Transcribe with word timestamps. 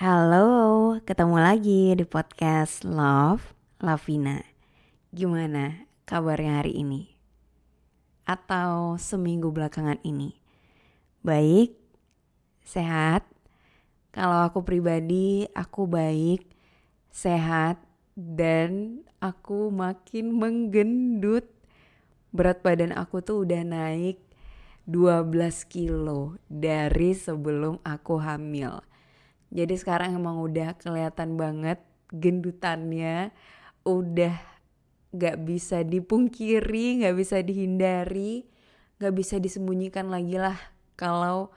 Halo, 0.00 0.96
ketemu 1.04 1.36
lagi 1.44 1.92
di 1.92 2.08
podcast 2.08 2.88
Love 2.88 3.52
Lavina. 3.84 4.40
Gimana 5.12 5.76
kabarnya 6.08 6.64
hari 6.64 6.80
ini? 6.80 7.12
Atau 8.24 8.96
seminggu 8.96 9.52
belakangan 9.52 10.00
ini? 10.00 10.40
Baik? 11.20 11.76
Sehat? 12.64 13.28
Kalau 14.08 14.40
aku 14.40 14.64
pribadi, 14.64 15.44
aku 15.52 15.84
baik, 15.84 16.48
sehat, 17.12 17.76
dan 18.16 19.04
aku 19.20 19.68
makin 19.68 20.32
menggendut. 20.32 21.44
Berat 22.32 22.64
badan 22.64 22.96
aku 22.96 23.20
tuh 23.20 23.44
udah 23.44 23.68
naik 23.68 24.16
12 24.88 25.28
kilo 25.68 26.40
dari 26.48 27.12
sebelum 27.12 27.76
aku 27.84 28.16
hamil. 28.16 28.80
Jadi 29.50 29.74
sekarang 29.74 30.14
emang 30.14 30.38
udah 30.38 30.78
kelihatan 30.78 31.34
banget 31.34 31.82
gendutannya 32.14 33.34
udah 33.82 34.34
gak 35.10 35.42
bisa 35.42 35.82
dipungkiri, 35.82 37.02
gak 37.02 37.14
bisa 37.18 37.42
dihindari, 37.42 38.46
gak 39.02 39.14
bisa 39.14 39.42
disembunyikan 39.42 40.06
lagi 40.06 40.38
lah 40.38 40.58
kalau 40.94 41.50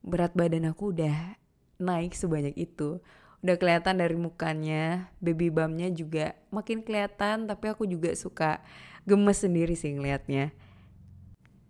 berat 0.00 0.32
badan 0.32 0.72
aku 0.72 0.96
udah 0.96 1.36
naik 1.76 2.16
sebanyak 2.16 2.56
itu. 2.56 3.00
Udah 3.44 3.60
kelihatan 3.60 4.00
dari 4.00 4.16
mukanya, 4.16 5.12
baby 5.20 5.52
bumpnya 5.52 5.92
juga 5.92 6.32
makin 6.48 6.80
kelihatan 6.80 7.44
tapi 7.44 7.68
aku 7.68 7.84
juga 7.84 8.16
suka 8.16 8.64
gemes 9.04 9.44
sendiri 9.44 9.76
sih 9.76 9.92
ngeliatnya. 9.92 10.56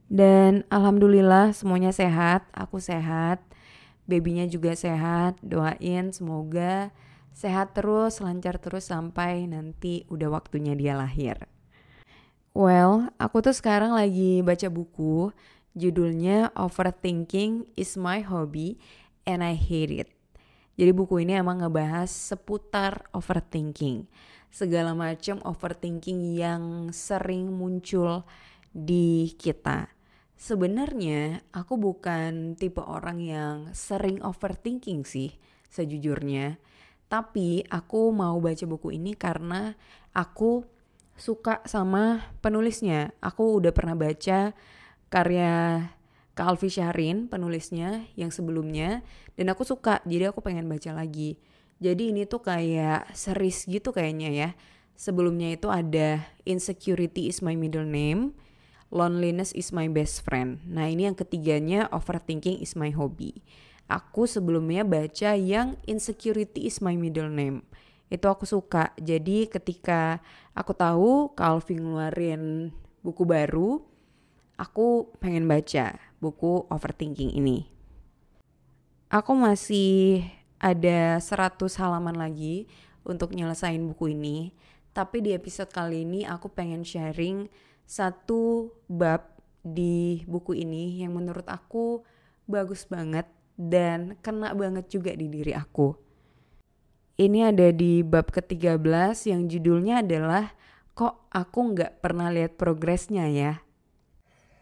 Dan 0.07 0.63
alhamdulillah 0.71 1.51
semuanya 1.51 1.91
sehat, 1.91 2.47
aku 2.55 2.79
sehat 2.79 3.43
babynya 4.05 4.45
juga 4.49 4.77
sehat 4.77 5.41
doain 5.41 6.13
semoga 6.13 6.93
sehat 7.35 7.75
terus 7.75 8.23
lancar 8.23 8.63
terus 8.63 8.89
sampai 8.89 9.49
nanti 9.51 10.07
udah 10.07 10.31
waktunya 10.31 10.77
dia 10.79 10.95
lahir. 10.95 11.51
Well 12.55 13.11
aku 13.19 13.43
tuh 13.43 13.57
sekarang 13.57 13.97
lagi 13.97 14.45
baca 14.45 14.71
buku 14.71 15.35
judulnya 15.75 16.55
overthinking 16.55 17.67
is 17.75 17.99
my 17.99 18.23
hobby 18.23 18.79
and 19.27 19.43
I 19.43 19.59
hate 19.59 19.91
it. 19.91 20.09
Jadi 20.75 20.91
buku 20.91 21.23
ini 21.23 21.39
emang 21.39 21.63
ngebahas 21.63 22.11
seputar 22.11 23.07
overthinking. 23.15 24.07
Segala 24.55 24.95
macam 24.95 25.43
overthinking 25.43 26.39
yang 26.39 26.95
sering 26.95 27.51
muncul 27.51 28.23
di 28.71 29.35
kita 29.39 29.94
Sebenarnya 30.35 31.47
aku 31.55 31.79
bukan 31.79 32.59
tipe 32.59 32.83
orang 32.83 33.23
yang 33.23 33.57
sering 33.73 34.21
overthinking 34.21 35.07
sih 35.07 35.33
sejujurnya. 35.71 36.59
Tapi 37.07 37.63
aku 37.71 38.11
mau 38.11 38.39
baca 38.43 38.65
buku 38.67 38.99
ini 38.99 39.15
karena 39.15 39.73
aku 40.11 40.67
suka 41.15 41.63
sama 41.65 42.35
penulisnya. 42.43 43.15
Aku 43.23 43.63
udah 43.63 43.71
pernah 43.71 43.95
baca 43.95 44.53
karya 45.11 45.55
Kalvi 46.35 46.67
Syahrin 46.67 47.31
penulisnya 47.31 48.11
yang 48.19 48.35
sebelumnya 48.35 49.07
dan 49.39 49.47
aku 49.55 49.63
suka 49.63 50.03
jadi 50.03 50.35
aku 50.35 50.43
pengen 50.43 50.67
baca 50.67 50.91
lagi. 50.91 51.39
Jadi 51.79 52.11
ini 52.11 52.27
tuh 52.27 52.43
kayak 52.43 53.15
series 53.15 53.71
gitu 53.71 53.95
kayaknya 53.95 54.31
ya. 54.35 54.51
Sebelumnya 54.99 55.55
itu 55.55 55.71
ada 55.71 56.23
Insecurity 56.47 57.31
is 57.31 57.43
my 57.43 57.55
middle 57.55 57.87
name 57.87 58.35
Loneliness 58.93 59.53
is 59.57 59.73
my 59.73 59.89
best 59.89 60.25
friend. 60.25 60.61
Nah 60.69 60.89
ini 60.89 61.09
yang 61.09 61.17
ketiganya 61.17 61.89
overthinking 61.93 62.61
is 62.61 62.77
my 62.77 62.93
hobby. 62.93 63.45
Aku 63.89 64.25
sebelumnya 64.25 64.81
baca 64.85 65.37
yang 65.37 65.77
insecurity 65.85 66.65
is 66.65 66.81
my 66.81 66.97
middle 66.97 67.29
name. 67.29 67.65
Itu 68.09 68.29
aku 68.33 68.49
suka. 68.49 68.97
Jadi 68.97 69.49
ketika 69.49 70.25
aku 70.57 70.73
tahu 70.73 71.33
Calvin 71.37 71.85
ngeluarin 71.85 72.73
buku 73.05 73.29
baru, 73.29 73.85
aku 74.57 75.13
pengen 75.21 75.45
baca 75.45 75.99
buku 76.23 76.65
overthinking 76.71 77.35
ini. 77.37 77.69
Aku 79.13 79.37
masih 79.37 80.25
ada 80.57 81.21
100 81.21 81.61
halaman 81.77 82.17
lagi 82.17 82.65
untuk 83.05 83.37
nyelesain 83.37 83.85
buku 83.85 84.17
ini. 84.17 84.57
Tapi 84.95 85.27
di 85.27 85.35
episode 85.35 85.75
kali 85.75 86.07
ini 86.07 86.23
aku 86.23 86.47
pengen 86.55 86.87
sharing 86.87 87.51
satu 87.83 88.71
bab 88.87 89.27
di 89.67 90.23
buku 90.31 90.55
ini 90.55 91.03
yang 91.03 91.19
menurut 91.19 91.51
aku 91.51 92.07
bagus 92.47 92.87
banget 92.87 93.27
dan 93.59 94.15
kena 94.23 94.55
banget 94.55 94.87
juga 94.87 95.11
di 95.11 95.27
diri 95.27 95.51
aku. 95.51 95.99
Ini 97.19 97.51
ada 97.51 97.75
di 97.75 98.07
bab 98.07 98.31
ke-13 98.31 99.35
yang 99.35 99.51
judulnya 99.51 100.07
adalah 100.07 100.55
kok 100.95 101.27
aku 101.31 101.75
nggak 101.75 101.99
pernah 101.99 102.31
lihat 102.31 102.55
progresnya 102.55 103.27
ya. 103.27 103.63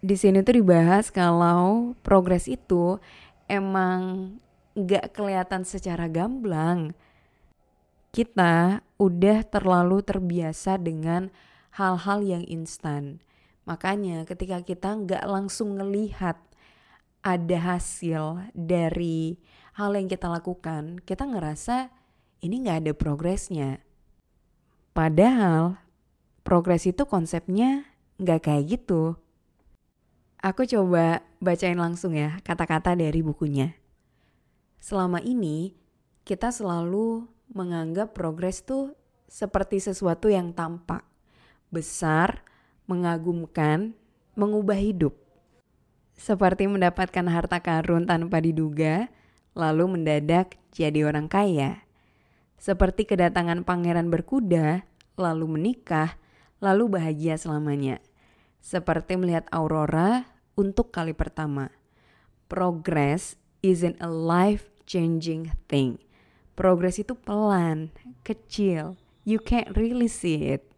Di 0.01 0.17
sini 0.17 0.41
tuh 0.41 0.65
dibahas 0.65 1.13
kalau 1.13 1.93
progres 2.01 2.49
itu 2.49 2.97
emang 3.53 4.33
nggak 4.73 5.13
kelihatan 5.13 5.69
secara 5.69 6.09
gamblang. 6.09 6.97
Kita 8.13 8.85
udah 9.01 9.41
terlalu 9.49 10.05
terbiasa 10.05 10.77
dengan 10.77 11.33
hal-hal 11.73 12.21
yang 12.21 12.45
instan. 12.45 13.25
Makanya 13.65 14.29
ketika 14.29 14.61
kita 14.61 14.93
nggak 14.93 15.25
langsung 15.25 15.81
ngelihat 15.81 16.37
ada 17.25 17.59
hasil 17.73 18.53
dari 18.53 19.41
hal 19.81 19.97
yang 19.97 20.13
kita 20.13 20.29
lakukan, 20.29 21.01
kita 21.09 21.25
ngerasa 21.25 21.89
ini 22.45 22.69
nggak 22.69 22.79
ada 22.85 22.93
progresnya. 22.93 23.81
Padahal 24.93 25.81
progres 26.45 26.85
itu 26.85 27.09
konsepnya 27.09 27.89
nggak 28.21 28.45
kayak 28.45 28.77
gitu. 28.77 29.17
Aku 30.43 30.69
coba 30.69 31.25
bacain 31.41 31.81
langsung 31.81 32.13
ya 32.13 32.37
kata-kata 32.45 32.93
dari 32.93 33.25
bukunya. 33.25 33.73
Selama 34.83 35.23
ini 35.25 35.73
kita 36.29 36.53
selalu 36.53 37.32
menganggap 37.53 38.17
progres 38.17 38.65
tuh 38.65 38.97
seperti 39.29 39.81
sesuatu 39.81 40.29
yang 40.29 40.53
tampak 40.53 41.05
besar, 41.73 42.45
mengagumkan, 42.85 43.97
mengubah 44.37 44.77
hidup. 44.77 45.17
Seperti 46.13 46.69
mendapatkan 46.69 47.25
harta 47.33 47.59
karun 47.65 48.05
tanpa 48.05 48.45
diduga, 48.45 49.09
lalu 49.57 49.97
mendadak 49.97 50.61
jadi 50.71 51.09
orang 51.09 51.27
kaya. 51.33 51.89
Seperti 52.61 53.09
kedatangan 53.09 53.65
pangeran 53.65 54.13
berkuda, 54.13 54.85
lalu 55.17 55.49
menikah, 55.49 56.21
lalu 56.61 56.93
bahagia 56.93 57.41
selamanya. 57.41 57.99
Seperti 58.63 59.19
melihat 59.19 59.49
aurora 59.51 60.29
untuk 60.55 60.95
kali 60.95 61.17
pertama. 61.17 61.73
Progress 62.47 63.35
isn't 63.65 63.99
a 63.99 64.07
life-changing 64.07 65.57
thing. 65.67 65.99
Progress 66.53 67.01
itu 67.01 67.17
pelan, 67.17 67.89
kecil. 68.23 69.01
You 69.25 69.41
can't 69.41 69.73
really 69.73 70.11
see 70.11 70.53
it. 70.53 70.69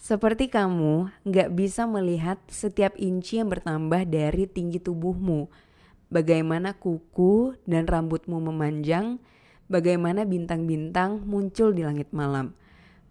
Seperti 0.00 0.50
kamu 0.50 1.12
nggak 1.22 1.54
bisa 1.54 1.86
melihat 1.86 2.40
setiap 2.50 2.96
inci 2.96 3.38
yang 3.38 3.52
bertambah 3.52 4.08
dari 4.08 4.44
tinggi 4.48 4.82
tubuhmu, 4.82 5.46
bagaimana 6.10 6.74
kuku 6.74 7.54
dan 7.64 7.86
rambutmu 7.86 8.36
memanjang, 8.36 9.22
bagaimana 9.70 10.26
bintang-bintang 10.26 11.22
muncul 11.22 11.70
di 11.70 11.86
langit 11.86 12.10
malam. 12.10 12.52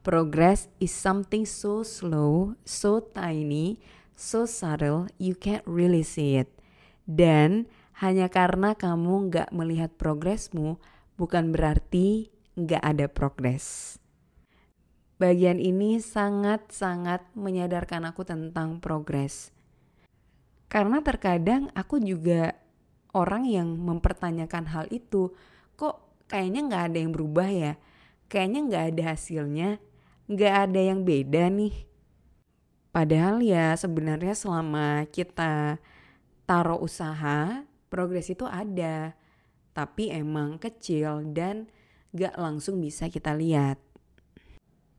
Progress 0.03 0.67
is 0.83 0.91
something 0.91 1.47
so 1.47 1.81
slow, 1.81 2.57
so 2.67 2.99
tiny, 2.99 3.79
so 4.19 4.43
subtle, 4.43 5.07
you 5.15 5.33
can't 5.33 5.63
really 5.63 6.03
see 6.03 6.35
it. 6.35 6.51
Dan 7.07 7.65
hanya 8.03 8.27
karena 8.27 8.75
kamu 8.75 9.31
nggak 9.31 9.49
melihat 9.55 9.91
progresmu, 9.95 10.75
bukan 11.19 11.51
berarti 11.51 12.31
nggak 12.55 12.79
ada 12.79 13.11
progres. 13.11 13.99
Bagian 15.19 15.59
ini 15.59 15.99
sangat-sangat 15.99 17.35
menyadarkan 17.35 18.07
aku 18.07 18.23
tentang 18.23 18.79
progres. 18.79 19.51
Karena 20.71 21.03
terkadang 21.03 21.67
aku 21.75 21.99
juga 21.99 22.55
orang 23.11 23.43
yang 23.43 23.67
mempertanyakan 23.75 24.71
hal 24.71 24.85
itu. 24.95 25.35
Kok 25.75 26.23
kayaknya 26.31 26.71
nggak 26.71 26.83
ada 26.87 26.97
yang 27.03 27.11
berubah 27.11 27.49
ya? 27.51 27.73
Kayaknya 28.31 28.59
nggak 28.71 28.85
ada 28.95 29.03
hasilnya, 29.11 29.69
nggak 30.31 30.55
ada 30.55 30.79
yang 30.79 31.03
beda 31.03 31.51
nih. 31.51 31.75
Padahal 32.95 33.43
ya 33.43 33.75
sebenarnya 33.75 34.39
selama 34.39 35.03
kita 35.11 35.83
taruh 36.47 36.79
usaha, 36.79 37.67
progres 37.91 38.31
itu 38.31 38.47
ada. 38.47 39.19
Tapi 39.79 40.11
emang 40.11 40.59
kecil 40.59 41.23
dan 41.31 41.71
gak 42.11 42.35
langsung 42.35 42.83
bisa 42.83 43.07
kita 43.07 43.31
lihat. 43.31 43.79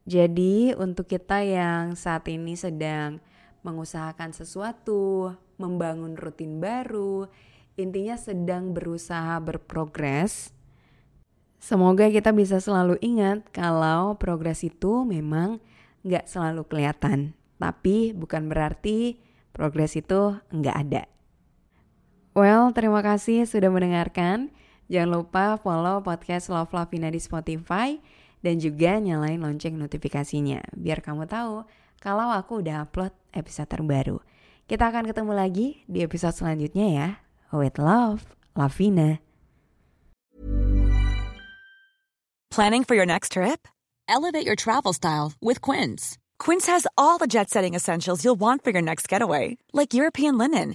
Jadi 0.08 0.72
untuk 0.72 1.04
kita 1.04 1.44
yang 1.44 1.92
saat 2.00 2.24
ini 2.32 2.56
sedang 2.56 3.20
mengusahakan 3.60 4.32
sesuatu, 4.32 5.36
membangun 5.60 6.16
rutin 6.16 6.64
baru, 6.64 7.28
intinya 7.76 8.16
sedang 8.16 8.72
berusaha 8.72 9.36
berprogres. 9.36 10.48
Semoga 11.60 12.08
kita 12.08 12.32
bisa 12.32 12.56
selalu 12.56 12.96
ingat 13.04 13.44
kalau 13.52 14.16
progres 14.16 14.64
itu 14.64 15.04
memang 15.04 15.60
nggak 16.08 16.24
selalu 16.24 16.64
kelihatan. 16.64 17.36
Tapi 17.60 18.16
bukan 18.16 18.48
berarti 18.48 19.20
progres 19.52 19.92
itu 19.92 20.40
nggak 20.48 20.76
ada. 20.88 21.04
Well, 22.32 22.72
terima 22.72 23.04
kasih 23.04 23.44
sudah 23.44 23.68
mendengarkan. 23.68 24.56
Jangan 24.90 25.22
lupa 25.22 25.54
follow 25.62 26.02
podcast 26.02 26.50
Love 26.50 26.74
Lavina 26.74 27.14
di 27.14 27.22
Spotify 27.22 27.94
dan 28.42 28.58
juga 28.58 28.98
nyalain 28.98 29.38
lonceng 29.38 29.78
notifikasinya 29.78 30.74
biar 30.74 30.98
kamu 30.98 31.30
tahu 31.30 31.62
kalau 32.02 32.34
aku 32.34 32.58
udah 32.58 32.90
upload 32.90 33.14
episode 33.30 33.70
terbaru. 33.70 34.18
Kita 34.66 34.90
akan 34.90 35.06
ketemu 35.06 35.32
lagi 35.38 35.66
di 35.86 36.02
episode 36.02 36.34
selanjutnya 36.34 36.86
ya. 36.90 37.08
With 37.54 37.78
love, 37.78 38.34
Lavina. 38.58 39.22
Planning 42.50 42.82
for 42.82 42.98
your 42.98 43.06
next 43.06 43.38
trip? 43.38 43.70
Elevate 44.10 44.42
your 44.42 44.58
travel 44.58 44.90
style 44.90 45.38
with 45.38 45.62
Quince. 45.62 46.18
Quince 46.42 46.66
has 46.66 46.90
all 46.98 47.14
the 47.14 47.30
jet-setting 47.30 47.78
essentials 47.78 48.26
you'll 48.26 48.38
want 48.38 48.66
for 48.66 48.74
your 48.74 48.82
next 48.82 49.06
getaway, 49.06 49.54
like 49.70 49.94
European 49.94 50.34
linen, 50.34 50.74